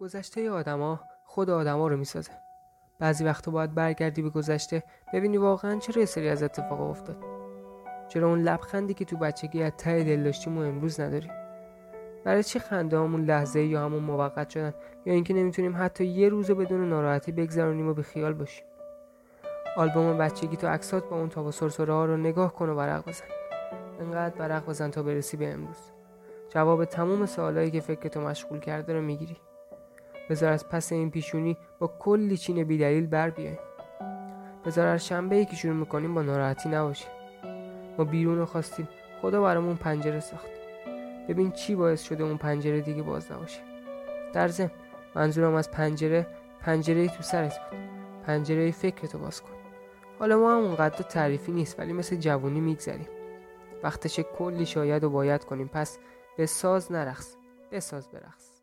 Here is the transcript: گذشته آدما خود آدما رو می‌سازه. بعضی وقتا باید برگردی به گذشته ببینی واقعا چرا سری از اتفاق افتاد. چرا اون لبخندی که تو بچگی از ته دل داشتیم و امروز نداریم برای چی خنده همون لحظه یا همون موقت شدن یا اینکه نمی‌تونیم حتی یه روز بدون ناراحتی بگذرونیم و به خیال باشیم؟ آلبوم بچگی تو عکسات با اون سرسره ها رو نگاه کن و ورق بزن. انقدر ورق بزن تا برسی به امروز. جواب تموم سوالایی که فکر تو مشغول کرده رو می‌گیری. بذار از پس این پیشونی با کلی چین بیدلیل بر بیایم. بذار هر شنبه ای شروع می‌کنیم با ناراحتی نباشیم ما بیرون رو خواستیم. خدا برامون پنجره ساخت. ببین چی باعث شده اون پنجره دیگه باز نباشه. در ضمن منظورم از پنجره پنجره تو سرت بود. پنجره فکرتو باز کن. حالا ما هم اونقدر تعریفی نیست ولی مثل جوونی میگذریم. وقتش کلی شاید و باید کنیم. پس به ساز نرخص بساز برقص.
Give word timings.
گذشته 0.00 0.50
آدما 0.50 1.00
خود 1.24 1.50
آدما 1.50 1.88
رو 1.88 1.96
می‌سازه. 1.96 2.32
بعضی 2.98 3.24
وقتا 3.24 3.50
باید 3.50 3.74
برگردی 3.74 4.22
به 4.22 4.30
گذشته 4.30 4.82
ببینی 5.12 5.36
واقعا 5.36 5.78
چرا 5.78 6.06
سری 6.06 6.28
از 6.28 6.42
اتفاق 6.42 6.80
افتاد. 6.80 7.16
چرا 8.08 8.28
اون 8.28 8.42
لبخندی 8.42 8.94
که 8.94 9.04
تو 9.04 9.16
بچگی 9.16 9.62
از 9.62 9.72
ته 9.78 10.04
دل 10.04 10.22
داشتیم 10.22 10.58
و 10.58 10.60
امروز 10.60 11.00
نداریم 11.00 11.30
برای 12.24 12.42
چی 12.42 12.58
خنده 12.58 12.98
همون 12.98 13.24
لحظه 13.24 13.62
یا 13.62 13.84
همون 13.84 14.02
موقت 14.02 14.50
شدن 14.50 14.74
یا 15.06 15.12
اینکه 15.12 15.34
نمی‌تونیم 15.34 15.74
حتی 15.76 16.04
یه 16.04 16.28
روز 16.28 16.50
بدون 16.50 16.88
ناراحتی 16.88 17.32
بگذرونیم 17.32 17.88
و 17.88 17.94
به 17.94 18.02
خیال 18.02 18.32
باشیم؟ 18.32 18.64
آلبوم 19.76 20.18
بچگی 20.18 20.56
تو 20.56 20.66
عکسات 20.66 21.08
با 21.08 21.16
اون 21.16 21.50
سرسره 21.50 21.92
ها 21.92 22.04
رو 22.04 22.16
نگاه 22.16 22.54
کن 22.54 22.68
و 22.68 22.74
ورق 22.74 23.08
بزن. 23.08 23.24
انقدر 24.00 24.40
ورق 24.40 24.66
بزن 24.66 24.90
تا 24.90 25.02
برسی 25.02 25.36
به 25.36 25.52
امروز. 25.52 25.90
جواب 26.48 26.84
تموم 26.84 27.26
سوالایی 27.26 27.70
که 27.70 27.80
فکر 27.80 28.08
تو 28.08 28.20
مشغول 28.20 28.60
کرده 28.60 28.92
رو 28.92 29.00
می‌گیری. 29.00 29.36
بذار 30.30 30.52
از 30.52 30.68
پس 30.68 30.92
این 30.92 31.10
پیشونی 31.10 31.56
با 31.78 31.86
کلی 31.98 32.36
چین 32.36 32.64
بیدلیل 32.64 33.06
بر 33.06 33.30
بیایم. 33.30 33.58
بذار 34.66 34.86
هر 34.86 34.98
شنبه 34.98 35.36
ای 35.36 35.46
شروع 35.56 35.74
می‌کنیم 35.74 36.14
با 36.14 36.22
ناراحتی 36.22 36.68
نباشیم 36.68 37.10
ما 37.98 38.04
بیرون 38.04 38.38
رو 38.38 38.46
خواستیم. 38.46 38.88
خدا 39.22 39.42
برامون 39.42 39.76
پنجره 39.76 40.20
ساخت. 40.20 40.50
ببین 41.28 41.50
چی 41.50 41.74
باعث 41.74 42.02
شده 42.02 42.24
اون 42.24 42.36
پنجره 42.36 42.80
دیگه 42.80 43.02
باز 43.02 43.32
نباشه. 43.32 43.60
در 44.32 44.48
ضمن 44.48 44.70
منظورم 45.14 45.54
از 45.54 45.70
پنجره 45.70 46.26
پنجره 46.60 47.08
تو 47.08 47.22
سرت 47.22 47.58
بود. 47.70 47.78
پنجره 48.26 48.70
فکرتو 48.70 49.18
باز 49.18 49.42
کن. 49.42 49.50
حالا 50.18 50.38
ما 50.38 50.52
هم 50.52 50.62
اونقدر 50.64 51.02
تعریفی 51.02 51.52
نیست 51.52 51.78
ولی 51.78 51.92
مثل 51.92 52.16
جوونی 52.16 52.60
میگذریم. 52.60 53.08
وقتش 53.82 54.20
کلی 54.20 54.66
شاید 54.66 55.04
و 55.04 55.10
باید 55.10 55.44
کنیم. 55.44 55.68
پس 55.68 55.98
به 56.36 56.46
ساز 56.46 56.92
نرخص 56.92 57.36
بساز 57.72 58.08
برقص. 58.08 58.59